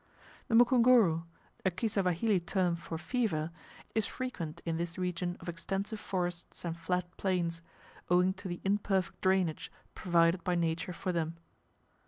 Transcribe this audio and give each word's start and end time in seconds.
The 0.47 0.55
mukunguru, 0.55 1.25
a 1.63 1.69
Kisawahili 1.69 2.43
term 2.43 2.75
for 2.75 2.97
fever, 2.97 3.51
is 3.93 4.07
frequent 4.07 4.59
in 4.65 4.77
this 4.77 4.97
region 4.97 5.37
of 5.39 5.47
extensive 5.47 5.99
forests 5.99 6.65
and 6.65 6.75
flat 6.75 7.15
plains, 7.17 7.61
owing 8.09 8.33
to 8.33 8.47
the 8.47 8.61
imperfect 8.65 9.21
drainage 9.21 9.71
provided 9.93 10.43
by 10.43 10.55
nature 10.55 10.91
for 10.93 11.11
them. 11.11 11.37